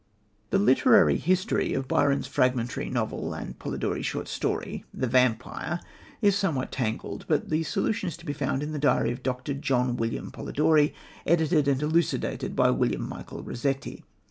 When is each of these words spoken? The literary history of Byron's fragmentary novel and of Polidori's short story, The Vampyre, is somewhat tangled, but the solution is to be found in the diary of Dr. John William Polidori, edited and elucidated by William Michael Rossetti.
The 0.49 0.57
literary 0.57 1.17
history 1.17 1.75
of 1.75 1.87
Byron's 1.87 2.25
fragmentary 2.25 2.89
novel 2.89 3.35
and 3.35 3.51
of 3.51 3.59
Polidori's 3.59 4.07
short 4.07 4.27
story, 4.27 4.83
The 4.91 5.05
Vampyre, 5.05 5.79
is 6.23 6.35
somewhat 6.35 6.71
tangled, 6.71 7.25
but 7.27 7.49
the 7.51 7.61
solution 7.61 8.07
is 8.09 8.17
to 8.17 8.25
be 8.25 8.33
found 8.33 8.63
in 8.63 8.71
the 8.71 8.79
diary 8.79 9.11
of 9.11 9.21
Dr. 9.21 9.53
John 9.53 9.95
William 9.97 10.31
Polidori, 10.31 10.95
edited 11.27 11.67
and 11.67 11.79
elucidated 11.83 12.55
by 12.55 12.71
William 12.71 13.07
Michael 13.07 13.43
Rossetti. 13.43 14.03